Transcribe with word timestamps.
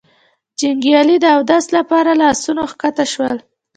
جنګيالي 0.59 1.17
د 1.21 1.25
اوداسه 1.35 1.69
له 1.75 1.81
پاره 1.89 2.13
له 2.19 2.25
آسونو 2.33 2.63
کښته 2.81 3.05
شول. 3.13 3.35